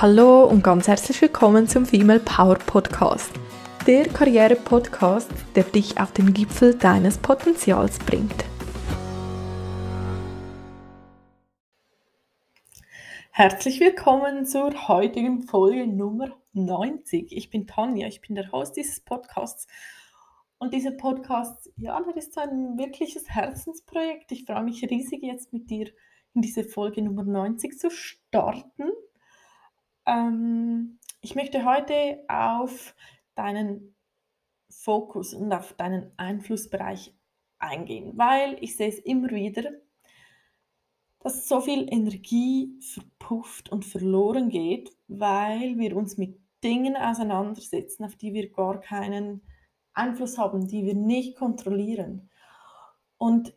Hallo 0.00 0.46
und 0.46 0.64
ganz 0.64 0.88
herzlich 0.88 1.20
willkommen 1.20 1.68
zum 1.68 1.84
Female 1.84 2.20
Power 2.20 2.54
Podcast. 2.54 3.34
Der 3.86 4.08
Karriere-Podcast, 4.08 5.30
der 5.54 5.64
dich 5.64 6.00
auf 6.00 6.10
den 6.12 6.32
Gipfel 6.32 6.74
deines 6.74 7.18
Potenzials 7.18 7.98
bringt. 7.98 8.46
Herzlich 13.30 13.78
willkommen 13.80 14.46
zur 14.46 14.88
heutigen 14.88 15.42
Folge 15.42 15.86
Nummer 15.86 16.30
90. 16.54 17.36
Ich 17.36 17.50
bin 17.50 17.66
Tanja, 17.66 18.08
ich 18.08 18.22
bin 18.22 18.36
der 18.36 18.50
Host 18.52 18.78
dieses 18.78 19.00
Podcasts. 19.00 19.66
Und 20.56 20.72
dieser 20.72 20.92
Podcast, 20.92 21.70
ja, 21.76 22.00
das 22.00 22.24
ist 22.24 22.38
ein 22.38 22.78
wirkliches 22.78 23.28
Herzensprojekt. 23.28 24.32
Ich 24.32 24.46
freue 24.46 24.64
mich 24.64 24.82
riesig, 24.82 25.22
jetzt 25.22 25.52
mit 25.52 25.68
dir 25.68 25.90
in 26.32 26.40
diese 26.40 26.64
Folge 26.64 27.02
Nummer 27.02 27.24
90 27.24 27.78
zu 27.78 27.90
starten. 27.90 28.92
Ähm, 30.06 30.98
ich 31.20 31.34
möchte 31.34 31.64
heute 31.64 32.24
auf 32.28 32.94
deinen 33.34 33.94
Fokus 34.68 35.34
und 35.34 35.52
auf 35.52 35.74
deinen 35.74 36.12
Einflussbereich 36.16 37.14
eingehen, 37.58 38.12
weil 38.16 38.56
ich 38.60 38.76
sehe 38.76 38.88
es 38.88 38.98
immer 38.98 39.30
wieder, 39.30 39.70
dass 41.20 41.46
so 41.46 41.60
viel 41.60 41.86
Energie 41.92 42.78
verpufft 42.80 43.70
und 43.70 43.84
verloren 43.84 44.48
geht, 44.48 44.96
weil 45.08 45.78
wir 45.78 45.96
uns 45.96 46.16
mit 46.16 46.40
Dingen 46.64 46.96
auseinandersetzen, 46.96 48.04
auf 48.04 48.16
die 48.16 48.32
wir 48.32 48.50
gar 48.50 48.80
keinen 48.80 49.42
Einfluss 49.92 50.38
haben, 50.38 50.66
die 50.66 50.84
wir 50.84 50.94
nicht 50.94 51.36
kontrollieren. 51.36 52.30
Und 53.18 53.54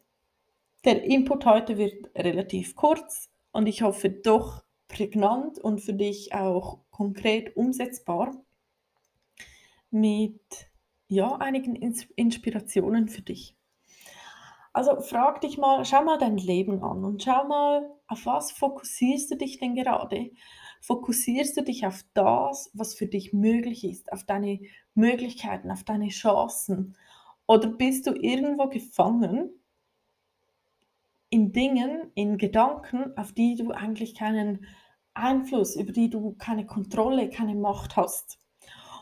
der 0.84 1.04
Input 1.04 1.46
heute 1.46 1.78
wird 1.78 2.14
relativ 2.16 2.76
kurz 2.76 3.32
und 3.52 3.68
ich 3.68 3.82
hoffe 3.82 4.10
doch 4.10 4.64
prägnant 4.94 5.60
und 5.60 5.82
für 5.82 5.94
dich 5.94 6.34
auch 6.34 6.80
konkret 6.92 7.58
umsetzbar 7.58 8.36
mit 9.90 10.40
ja, 11.08 11.36
einigen 11.36 11.76
Inspirationen 11.76 13.08
für 13.08 13.22
dich. 13.22 13.58
Also 14.72 15.02
frag 15.02 15.42
dich 15.42 15.58
mal, 15.58 15.86
schau 15.86 16.04
mal 16.04 16.18
dein 16.18 16.38
Leben 16.38 16.84
an 16.84 17.04
und 17.04 17.22
schau 17.22 17.48
mal, 17.48 17.92
auf 18.08 18.26
was 18.26 18.52
fokussierst 18.52 19.32
du 19.32 19.36
dich 19.38 19.60
denn 19.60 19.76
gerade? 19.76 20.32
Fokussierst 20.82 21.56
du 21.58 21.64
dich 21.64 21.86
auf 21.86 22.04
das, 22.14 22.72
was 22.74 22.96
für 22.96 23.06
dich 23.06 23.34
möglich 23.34 23.84
ist, 23.84 24.12
auf 24.12 24.24
deine 24.24 24.60
Möglichkeiten, 24.96 25.70
auf 25.70 25.84
deine 25.84 26.10
Chancen? 26.10 26.98
Oder 27.46 27.68
bist 27.68 28.08
du 28.08 28.14
irgendwo 28.16 28.68
gefangen 28.68 29.52
in 31.30 31.52
Dingen, 31.52 32.12
in 32.16 32.38
Gedanken, 32.38 33.18
auf 33.18 33.32
die 33.32 33.56
du 33.56 33.72
eigentlich 33.72 34.16
keinen 34.16 34.66
Einfluss, 35.14 35.76
über 35.76 35.92
die 35.92 36.10
du 36.10 36.36
keine 36.38 36.66
Kontrolle, 36.66 37.30
keine 37.30 37.56
Macht 37.56 37.96
hast? 37.96 38.40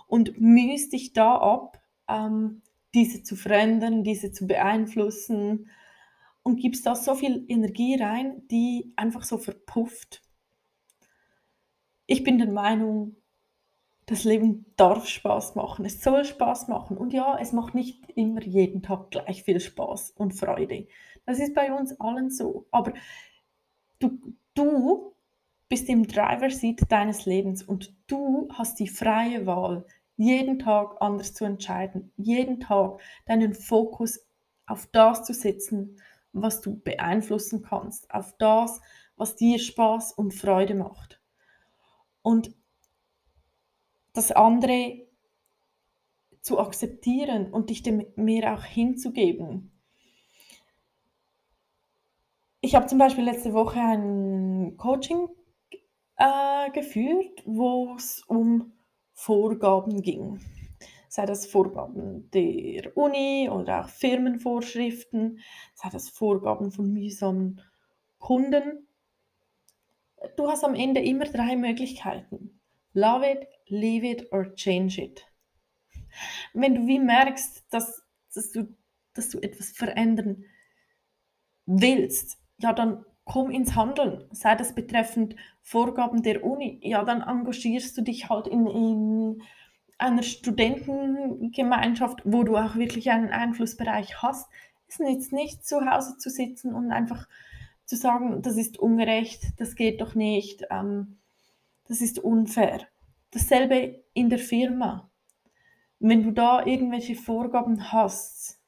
Und 0.07 0.39
mühst 0.39 0.93
dich 0.93 1.13
da 1.13 1.35
ab, 1.35 1.81
ähm, 2.07 2.61
diese 2.93 3.23
zu 3.23 3.35
verändern, 3.35 4.03
diese 4.03 4.31
zu 4.31 4.47
beeinflussen 4.47 5.69
und 6.43 6.57
gibst 6.57 6.85
da 6.85 6.95
so 6.95 7.15
viel 7.15 7.45
Energie 7.47 7.95
rein, 7.95 8.47
die 8.49 8.93
einfach 8.95 9.23
so 9.23 9.37
verpufft. 9.37 10.21
Ich 12.07 12.23
bin 12.23 12.37
der 12.37 12.51
Meinung, 12.51 13.15
das 14.05 14.25
Leben 14.25 14.65
darf 14.75 15.07
Spaß 15.07 15.55
machen, 15.55 15.85
es 15.85 16.01
soll 16.01 16.25
Spaß 16.25 16.67
machen. 16.67 16.97
Und 16.97 17.13
ja, 17.13 17.37
es 17.39 17.53
macht 17.53 17.75
nicht 17.75 18.09
immer 18.15 18.41
jeden 18.41 18.81
Tag 18.81 19.11
gleich 19.11 19.43
viel 19.43 19.59
Spaß 19.59 20.11
und 20.17 20.33
Freude. 20.33 20.87
Das 21.25 21.39
ist 21.39 21.53
bei 21.53 21.71
uns 21.71 21.97
allen 21.99 22.29
so. 22.29 22.65
Aber 22.71 22.93
du, 23.99 24.33
du 24.53 25.10
bist 25.71 25.87
im 25.87 26.05
Driver 26.05 26.49
Seat 26.49 26.81
deines 26.89 27.25
Lebens 27.25 27.63
und 27.63 27.95
du 28.07 28.49
hast 28.51 28.77
die 28.81 28.89
freie 28.89 29.45
Wahl, 29.45 29.85
jeden 30.17 30.59
Tag 30.59 30.97
anders 30.99 31.33
zu 31.33 31.45
entscheiden, 31.45 32.11
jeden 32.17 32.59
Tag 32.59 32.99
deinen 33.25 33.53
Fokus 33.53 34.19
auf 34.67 34.87
das 34.87 35.23
zu 35.23 35.33
setzen, 35.33 35.97
was 36.33 36.59
du 36.59 36.77
beeinflussen 36.81 37.61
kannst, 37.61 38.13
auf 38.13 38.35
das, 38.37 38.81
was 39.15 39.37
dir 39.37 39.59
Spaß 39.59 40.11
und 40.11 40.33
Freude 40.33 40.75
macht 40.75 41.21
und 42.21 42.53
das 44.11 44.33
andere 44.33 45.07
zu 46.41 46.59
akzeptieren 46.59 47.49
und 47.49 47.69
dich 47.69 47.81
dem 47.81 48.05
mehr 48.17 48.55
auch 48.55 48.65
hinzugeben. 48.65 49.71
Ich 52.59 52.75
habe 52.75 52.87
zum 52.87 52.97
Beispiel 52.97 53.23
letzte 53.23 53.53
Woche 53.53 53.79
ein 53.79 54.75
Coaching 54.75 55.29
äh, 56.21 56.71
geführt, 56.71 57.43
wo 57.45 57.95
es 57.95 58.23
um 58.27 58.73
Vorgaben 59.13 60.01
ging. 60.01 60.39
Sei 61.09 61.25
das 61.25 61.45
Vorgaben 61.45 62.29
der 62.31 62.95
Uni 62.95 63.49
oder 63.49 63.81
auch 63.81 63.89
Firmenvorschriften, 63.89 65.39
sei 65.73 65.89
das 65.89 66.09
Vorgaben 66.09 66.71
von 66.71 66.93
mühsamen 66.93 67.61
Kunden 68.19 68.87
du 70.35 70.47
hast 70.49 70.63
am 70.63 70.75
Ende 70.75 71.01
immer 71.01 71.25
drei 71.25 71.55
Möglichkeiten. 71.55 72.59
Love 72.93 73.29
it, 73.29 73.47
leave 73.67 74.07
it 74.07 74.31
or 74.31 74.53
change 74.55 75.01
it. 75.01 75.25
Wenn 76.53 76.75
du 76.75 76.87
wie 76.87 76.99
merkst, 76.99 77.65
dass, 77.69 78.03
dass, 78.33 78.51
du, 78.51 78.75
dass 79.13 79.29
du 79.29 79.39
etwas 79.39 79.69
verändern 79.69 80.43
willst, 81.65 82.37
ja, 82.57 82.73
dann 82.73 83.05
komm 83.23 83.51
ins 83.51 83.75
Handeln. 83.75 84.25
Sei 84.31 84.55
das 84.55 84.73
betreffend 84.73 85.35
Vorgaben 85.61 86.23
der 86.23 86.43
Uni, 86.43 86.79
ja, 86.81 87.03
dann 87.03 87.21
engagierst 87.21 87.97
du 87.97 88.01
dich 88.01 88.29
halt 88.29 88.47
in, 88.47 88.67
in 88.67 89.43
einer 89.97 90.23
Studentengemeinschaft, 90.23 92.21
wo 92.25 92.43
du 92.43 92.57
auch 92.57 92.75
wirklich 92.75 93.11
einen 93.11 93.29
Einflussbereich 93.29 94.21
hast. 94.21 94.49
Es 94.87 94.99
nützt 94.99 95.31
nicht, 95.31 95.65
zu 95.65 95.85
Hause 95.85 96.17
zu 96.17 96.29
sitzen 96.29 96.73
und 96.73 96.91
einfach 96.91 97.27
zu 97.85 97.95
sagen, 97.95 98.41
das 98.41 98.57
ist 98.57 98.79
ungerecht, 98.79 99.43
das 99.57 99.75
geht 99.75 100.01
doch 100.01 100.15
nicht, 100.15 100.65
ähm, 100.71 101.17
das 101.87 102.01
ist 102.01 102.19
unfair. 102.19 102.87
Dasselbe 103.31 104.03
in 104.13 104.29
der 104.29 104.39
Firma. 104.39 105.09
Wenn 105.99 106.23
du 106.23 106.31
da 106.31 106.65
irgendwelche 106.65 107.15
Vorgaben 107.15 107.91
hast, 107.91 108.60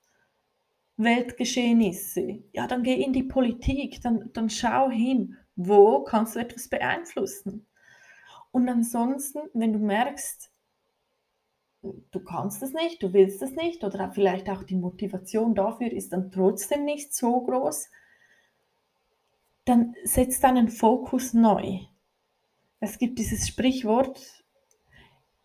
Weltgeschehnisse, 0.97 2.43
ja, 2.51 2.67
dann 2.67 2.83
geh 2.83 3.01
in 3.01 3.13
die 3.13 3.23
Politik, 3.23 4.01
dann, 4.01 4.29
dann 4.33 4.49
schau 4.49 4.89
hin, 4.89 5.37
wo 5.55 6.03
kannst 6.03 6.35
du 6.35 6.39
etwas 6.39 6.67
beeinflussen. 6.67 7.65
Und 8.51 8.69
ansonsten, 8.69 9.39
wenn 9.53 9.73
du 9.73 9.79
merkst, 9.79 10.51
du 11.81 12.19
kannst 12.23 12.61
es 12.63 12.73
nicht, 12.73 13.01
du 13.01 13.11
willst 13.13 13.41
es 13.41 13.51
nicht 13.51 13.83
oder 13.83 14.11
vielleicht 14.11 14.49
auch 14.49 14.63
die 14.63 14.75
Motivation 14.75 15.55
dafür 15.55 15.91
ist 15.91 16.13
dann 16.13 16.31
trotzdem 16.31 16.85
nicht 16.85 17.13
so 17.13 17.41
groß, 17.41 17.89
dann 19.65 19.95
setz 20.03 20.39
deinen 20.39 20.69
Fokus 20.69 21.33
neu. 21.33 21.79
Es 22.79 22.97
gibt 22.97 23.17
dieses 23.17 23.47
Sprichwort, 23.47 24.43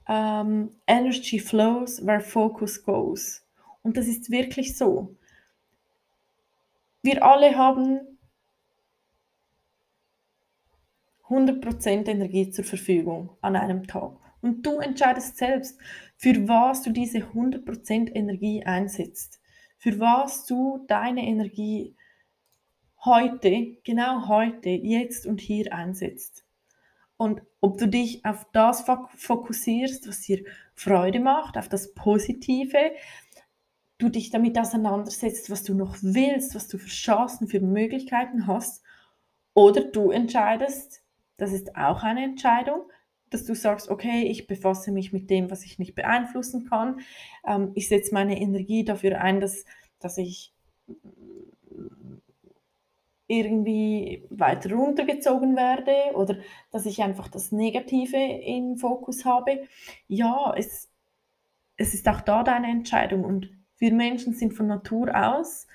ähm, 0.09 0.77
Energy 0.87 1.39
flows 1.39 2.05
where 2.05 2.21
focus 2.21 2.83
goes. 2.83 3.47
Und 3.83 3.97
das 3.97 4.07
ist 4.07 4.31
wirklich 4.31 4.77
so. 4.77 5.15
Wir 7.09 7.25
alle 7.25 7.57
haben 7.57 8.19
100% 11.27 12.07
Energie 12.07 12.51
zur 12.51 12.67
Verfügung 12.67 13.31
an 13.41 13.57
einem 13.57 13.87
Tag. 13.87 14.19
Und 14.43 14.67
du 14.67 14.79
entscheidest 14.79 15.39
selbst, 15.39 15.81
für 16.19 16.47
was 16.49 16.83
du 16.83 16.91
diese 16.91 17.21
100% 17.21 18.15
Energie 18.15 18.63
einsetzt. 18.63 19.41
Für 19.79 19.99
was 19.99 20.45
du 20.45 20.85
deine 20.87 21.27
Energie 21.27 21.97
heute, 23.03 23.79
genau 23.85 24.29
heute, 24.29 24.69
jetzt 24.69 25.25
und 25.25 25.41
hier 25.41 25.73
einsetzt. 25.73 26.45
Und 27.17 27.41
ob 27.63 27.79
du 27.79 27.89
dich 27.89 28.23
auf 28.27 28.47
das 28.53 28.85
fokussierst, 29.17 30.07
was 30.07 30.21
dir 30.21 30.45
Freude 30.75 31.21
macht, 31.21 31.57
auf 31.57 31.71
das 31.71 31.95
Positive, 31.95 32.93
du 33.99 34.09
dich 34.09 34.31
damit 34.31 34.59
auseinandersetzt, 34.59 35.51
was 35.51 35.65
du 35.65 35.75
noch 35.75 35.97
willst, 36.03 36.55
was 36.55 36.69
du 36.69 36.79
für 36.79 36.89
Chancen, 36.89 37.49
für 37.49 37.61
Möglichkeiten 37.61 38.47
hast, 38.47 38.83
oder 39.55 39.83
du 39.83 40.13
entscheidest, 40.13 41.03
das 41.37 41.53
ist 41.53 41.75
auch 41.75 42.05
eine 42.05 42.23
Entscheidung, 42.23 42.83
dass 43.31 43.45
du 43.45 43.55
sagst, 43.55 43.89
okay, 43.91 44.23
ich 44.23 44.47
befasse 44.47 44.93
mich 44.93 45.13
mit 45.13 45.31
dem, 45.31 45.51
was 45.51 45.65
ich 45.65 45.81
nicht 45.81 45.97
beeinflussen 45.97 46.69
kann. 46.69 47.01
Ähm, 47.45 47.73
ich 47.75 47.89
setze 47.89 48.15
meine 48.15 48.41
Energie 48.41 48.85
dafür 48.85 49.21
ein, 49.21 49.41
dass, 49.41 49.65
dass 49.99 50.17
ich 50.17 50.55
irgendwie 53.27 54.25
weiter 54.31 54.73
runtergezogen 54.73 55.57
werde 55.57 56.17
oder 56.17 56.39
dass 56.71 56.87
ich 56.87 57.03
einfach 57.03 57.27
das 57.27 57.51
Negative 57.53 58.17
im 58.17 58.77
Fokus 58.77 59.25
habe. 59.25 59.67
Ja, 60.07 60.55
es, 60.57 60.89
es 61.77 61.95
ist 61.95 62.09
auch 62.09 62.21
da 62.23 62.43
deine 62.45 62.69
Entscheidung 62.69 63.25
und 63.25 63.58
wir 63.79 63.93
Menschen 63.93 64.35
sind 64.35 64.55
von 64.55 64.67
Natur 64.67 65.11
aus 65.15 65.67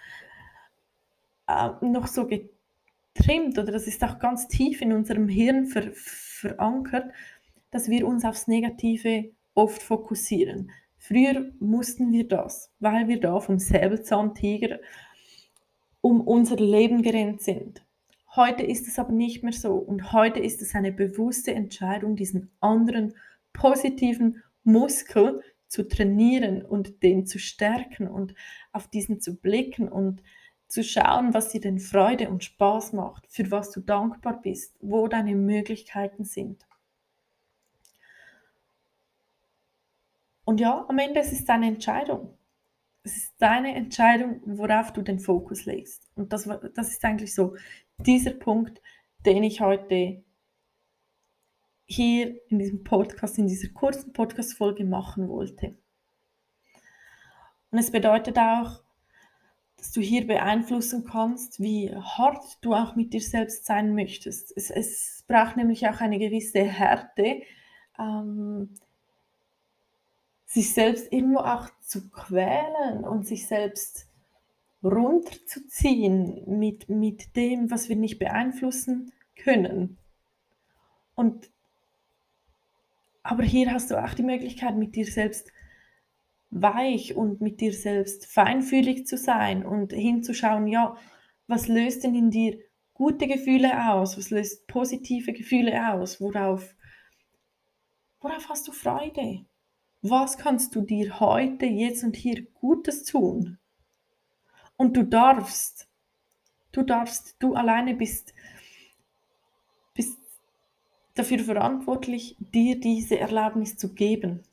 äh, 1.48 1.70
noch 1.82 2.08
so 2.08 2.28
getrimmt 2.28 3.58
oder 3.58 3.72
das 3.72 3.88
ist 3.88 4.04
auch 4.04 4.20
ganz 4.20 4.48
tief 4.48 4.82
in 4.82 4.94
unserem 4.94 5.28
Hirn 5.28 5.66
ver, 5.66 5.92
verankert, 5.94 7.12
dass 7.72 7.90
wir 7.90 8.08
uns 8.08 8.26
aufs 8.26 8.48
Negative 8.48 9.32
oft 9.54 9.82
fokussieren. 9.82 10.72
Früher 10.98 11.52
mussten 11.60 12.12
wir 12.12 12.28
das, 12.28 12.72
weil 12.80 13.08
wir 13.08 13.20
da 13.20 13.40
vom 13.40 13.60
Säbelzahntiger 13.60 14.80
um 16.02 16.22
unser 16.22 16.56
Leben 16.56 17.02
gerannt 17.02 17.42
sind. 17.42 17.86
Heute 18.36 18.64
ist 18.64 18.88
es 18.88 18.98
aber 18.98 19.12
nicht 19.12 19.44
mehr 19.44 19.54
so 19.54 19.76
und 19.76 20.12
heute 20.12 20.40
ist 20.40 20.62
es 20.62 20.76
eine 20.76 20.92
bewusste 20.92 21.54
Entscheidung, 21.54 22.16
diesen 22.16 22.50
anderen 22.62 23.14
positiven 23.54 24.42
Muskel 24.64 25.42
zu 25.74 25.88
trainieren 25.88 26.64
und 26.64 27.02
den 27.02 27.25
zu 27.25 27.40
stärken 27.40 28.08
und 28.08 28.36
auf 28.72 28.88
diesen 28.88 29.20
zu 29.20 29.36
blicken 29.36 29.90
und 29.90 30.22
zu 30.68 30.84
schauen, 30.84 31.34
was 31.34 31.50
dir 31.50 31.62
denn 31.62 31.80
Freude 31.80 32.30
und 32.30 32.44
Spaß 32.44 32.94
macht, 32.94 33.25
für 33.28 33.50
was 33.50 33.72
du 33.72 33.81
dankbar 33.81 34.40
bist, 34.40 34.78
wo 34.81 35.08
deine 35.08 35.36
Möglichkeiten 35.36 36.25
sind. 36.25 36.68
Und 40.46 40.60
ja, 40.60 40.86
am 40.88 41.00
Ende 41.00 41.22
es 41.22 41.31
ist 41.31 41.40
es 41.40 41.46
deine 41.46 41.66
Entscheidung. 41.66 42.38
Es 43.02 43.18
ist 43.18 43.34
deine 43.40 43.74
Entscheidung, 43.74 44.42
worauf 44.46 44.94
du 44.94 45.02
den 45.02 45.20
Fokus 45.20 45.66
legst. 45.66 46.08
Und 46.16 46.34
das, 46.34 46.48
das 46.75 46.90
ist 46.90 47.04
eigentlich 47.04 47.34
so 47.34 47.56
dieser 47.98 48.31
Punkt, 48.31 48.80
den 49.25 49.42
ich 49.42 49.60
heute 49.62 50.24
hier 51.86 52.40
in 52.50 52.60
diesem 52.60 52.84
Podcast, 52.84 53.38
in 53.38 53.48
dieser 53.48 53.70
kurzen 53.70 54.14
Podcast-Folge 54.14 54.86
machen 54.86 55.28
wollte. 55.28 55.78
Und 57.72 57.80
es 57.80 57.92
bedeutet 57.92 58.38
auch, 58.38 58.84
dass 59.78 59.92
du 59.92 60.00
hier 60.00 60.26
beeinflussen 60.26 61.04
kannst, 61.04 61.60
wie 61.60 61.94
hart 61.94 62.58
du 62.62 62.74
auch 62.74 62.96
mit 62.96 63.14
dir 63.14 63.22
selbst 63.22 63.66
sein 63.66 63.96
möchtest. 63.96 64.56
Es, 64.56 64.70
es 64.70 65.26
braucht 65.28 65.58
nämlich 65.58 65.88
auch 65.88 66.00
eine 66.00 66.20
gewisse 66.20 66.64
Härte, 66.64 67.42
ähm, 68.00 68.70
sich 70.46 70.74
selbst 70.74 71.12
irgendwo 71.12 71.40
auch 71.40 71.68
zu 71.82 72.10
quälen 72.10 73.04
und 73.04 73.28
sich 73.28 73.48
selbst 73.48 74.08
runterzuziehen 74.84 76.44
mit, 76.60 76.90
mit 76.90 77.36
dem, 77.36 77.72
was 77.72 77.90
wir 77.90 77.96
nicht 77.96 78.20
beeinflussen 78.20 79.12
können. 79.36 79.98
Und 81.16 81.50
aber 83.24 83.44
hier 83.44 83.72
hast 83.72 83.90
du 83.90 84.04
auch 84.04 84.14
die 84.14 84.24
Möglichkeit, 84.24 84.75
mit 84.75 84.96
dir 84.96 85.06
selbst 85.06 85.52
weich 86.52 87.16
und 87.16 87.42
mit 87.42 87.62
dir 87.62 87.74
selbst 87.74 88.28
feinfühlig 88.28 89.08
zu 89.08 89.18
sein 89.18 89.66
und 89.66 89.94
hinzuschauen, 89.94 90.68
ja, 90.68 90.96
was 91.48 91.68
löst 91.68 92.04
denn 92.04 92.16
in 92.16 92.30
dir 92.30 92.60
gute 92.94 93.28
Gefühle 93.28 93.92
aus? 93.92 94.18
Was 94.18 94.30
löst 94.30 94.68
positive 94.68 95.34
Gefühle 95.34 95.94
aus? 95.94 96.22
Worauf, 96.22 96.75
worauf 98.20 98.50
hast 98.50 98.68
du 98.68 98.72
Freude? 98.72 99.46
Was 100.02 100.38
kannst 100.38 100.75
du 100.75 100.81
dir 100.81 101.20
heute, 101.20 101.66
jetzt 101.66 102.04
und 102.04 102.16
hier 102.16 102.46
Gutes 102.54 103.06
tun? 103.06 103.58
Und 104.75 104.98
du 104.98 105.04
darfst, 105.04 105.88
du 106.74 106.84
darfst, 106.84 107.38
du 107.40 107.56
alleine 107.56 107.96
bist, 107.96 108.34
bist 108.34 108.34
dafür 111.15 111.39
verantwortlich, 111.39 112.38
dir 112.39 112.80
diese 112.80 113.19
Erlaubnis 113.19 113.77
zu 113.77 113.94
geben 113.94 114.44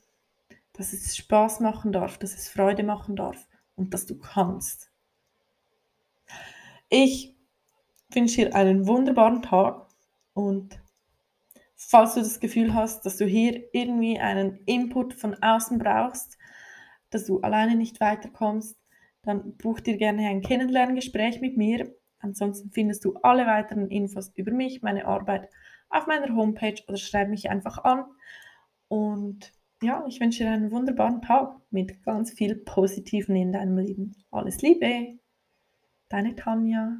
dass 0.80 0.94
es 0.94 1.14
Spaß 1.14 1.60
machen 1.60 1.92
darf, 1.92 2.16
dass 2.16 2.34
es 2.34 2.48
Freude 2.48 2.82
machen 2.82 3.14
darf 3.14 3.46
und 3.76 3.92
dass 3.92 4.06
du 4.06 4.18
kannst. 4.18 4.90
Ich 6.88 7.36
wünsche 8.10 8.46
dir 8.46 8.54
einen 8.54 8.86
wunderbaren 8.86 9.42
Tag 9.42 9.86
und 10.32 10.80
falls 11.76 12.14
du 12.14 12.20
das 12.20 12.40
Gefühl 12.40 12.72
hast, 12.72 13.04
dass 13.04 13.18
du 13.18 13.26
hier 13.26 13.62
irgendwie 13.74 14.18
einen 14.18 14.60
Input 14.64 15.12
von 15.12 15.34
außen 15.42 15.78
brauchst, 15.78 16.38
dass 17.10 17.26
du 17.26 17.40
alleine 17.40 17.76
nicht 17.76 18.00
weiterkommst, 18.00 18.78
dann 19.20 19.58
buch 19.58 19.80
dir 19.80 19.98
gerne 19.98 20.28
ein 20.28 20.40
Kennenlerngespräch 20.40 21.42
mit 21.42 21.58
mir. 21.58 21.94
Ansonsten 22.20 22.70
findest 22.70 23.04
du 23.04 23.16
alle 23.22 23.46
weiteren 23.46 23.88
Infos 23.88 24.32
über 24.34 24.52
mich, 24.52 24.80
meine 24.80 25.04
Arbeit 25.04 25.50
auf 25.90 26.06
meiner 26.06 26.34
Homepage 26.34 26.82
oder 26.88 26.96
schreib 26.96 27.28
mich 27.28 27.50
einfach 27.50 27.78
an. 27.84 28.04
Und 28.88 29.52
ja, 29.82 30.04
ich 30.08 30.20
wünsche 30.20 30.44
dir 30.44 30.50
einen 30.50 30.70
wunderbaren 30.70 31.22
Tag 31.22 31.56
mit 31.70 32.02
ganz 32.02 32.32
viel 32.32 32.56
Positiven 32.56 33.36
in 33.36 33.52
deinem 33.52 33.78
Leben. 33.78 34.14
Alles 34.30 34.62
Liebe, 34.62 35.18
deine 36.08 36.34
Tanja. 36.36 36.98